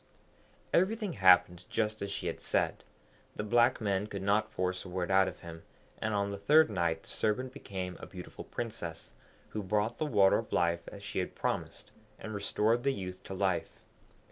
Everything 0.73 1.13
happened 1.13 1.65
just 1.69 2.01
as 2.01 2.09
she 2.11 2.25
had 2.25 2.39
said. 2.39 2.83
The 3.35 3.43
black 3.43 3.79
men 3.79 4.07
could 4.07 4.23
not 4.23 4.49
force 4.49 4.83
a 4.83 4.89
word 4.89 5.11
out 5.11 5.27
of 5.27 5.41
him; 5.41 5.61
and 6.01 6.15
on 6.15 6.31
the 6.31 6.39
third 6.39 6.71
night 6.71 7.03
the 7.03 7.09
Serpent 7.09 7.53
became 7.53 7.97
a 7.99 8.07
beautiful 8.07 8.43
Princess, 8.45 9.13
who 9.49 9.61
brought 9.61 9.99
the 9.99 10.07
Water 10.07 10.39
of 10.39 10.51
Life 10.51 10.87
as 10.91 11.03
she 11.03 11.19
had 11.19 11.35
promised, 11.35 11.91
and 12.17 12.33
restored 12.33 12.81
the 12.81 12.93
youth 12.93 13.21
to 13.25 13.35
life. 13.35 13.79